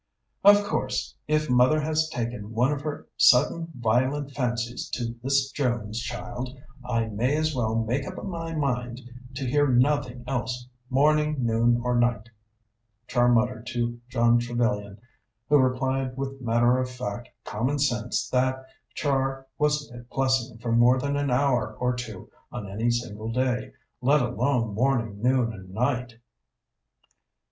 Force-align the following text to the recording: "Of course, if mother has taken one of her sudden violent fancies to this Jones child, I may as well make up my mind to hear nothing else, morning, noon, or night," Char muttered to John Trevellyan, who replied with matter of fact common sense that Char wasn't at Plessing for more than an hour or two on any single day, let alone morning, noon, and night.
"Of 0.43 0.63
course, 0.63 1.15
if 1.27 1.47
mother 1.47 1.79
has 1.79 2.09
taken 2.09 2.53
one 2.53 2.71
of 2.71 2.81
her 2.81 3.07
sudden 3.17 3.71
violent 3.75 4.31
fancies 4.31 4.89
to 4.93 5.13
this 5.21 5.51
Jones 5.51 5.99
child, 6.01 6.57
I 6.83 7.05
may 7.05 7.37
as 7.37 7.53
well 7.53 7.75
make 7.75 8.07
up 8.07 8.15
my 8.25 8.55
mind 8.55 8.99
to 9.35 9.45
hear 9.45 9.67
nothing 9.67 10.23
else, 10.25 10.67
morning, 10.89 11.45
noon, 11.45 11.79
or 11.83 11.99
night," 11.99 12.29
Char 13.07 13.29
muttered 13.29 13.67
to 13.73 13.99
John 14.09 14.39
Trevellyan, 14.39 14.97
who 15.49 15.57
replied 15.59 16.17
with 16.17 16.41
matter 16.41 16.79
of 16.79 16.89
fact 16.89 17.29
common 17.45 17.77
sense 17.77 18.27
that 18.29 18.65
Char 18.95 19.45
wasn't 19.59 19.95
at 20.01 20.09
Plessing 20.09 20.57
for 20.57 20.71
more 20.71 20.97
than 20.99 21.15
an 21.15 21.29
hour 21.29 21.75
or 21.75 21.93
two 21.95 22.27
on 22.51 22.67
any 22.67 22.89
single 22.89 23.31
day, 23.31 23.71
let 24.01 24.23
alone 24.23 24.73
morning, 24.73 25.21
noon, 25.21 25.53
and 25.53 25.69
night. 25.69 26.13